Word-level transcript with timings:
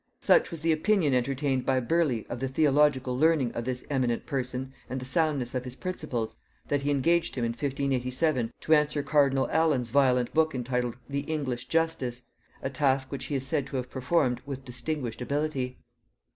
Such 0.19 0.49
was 0.49 0.61
the 0.61 0.71
opinion 0.71 1.13
entertained 1.13 1.63
by 1.63 1.79
Burleigh 1.79 2.23
of 2.27 2.39
the 2.39 2.47
theological 2.47 3.15
learning 3.15 3.51
of 3.51 3.65
this 3.65 3.83
eminent 3.87 4.25
person 4.25 4.73
and 4.89 4.99
the 4.99 5.05
soundness 5.05 5.53
of 5.53 5.63
his 5.63 5.75
principles, 5.75 6.35
that 6.69 6.81
he 6.81 6.89
engaged 6.89 7.35
him 7.35 7.43
in 7.45 7.51
1587 7.51 8.51
to 8.61 8.73
answer 8.73 9.03
Cardinal 9.03 9.47
Allen's 9.51 9.91
violent 9.91 10.33
book 10.33 10.55
entitled 10.55 10.95
"The 11.07 11.19
English 11.19 11.67
Justice;" 11.67 12.23
a 12.63 12.69
task 12.71 13.11
which 13.11 13.25
he 13.25 13.35
is 13.35 13.45
said 13.45 13.67
to 13.67 13.75
have 13.75 13.91
performed 13.91 14.41
with 14.43 14.65
distinguished 14.65 15.21
ability. 15.21 15.77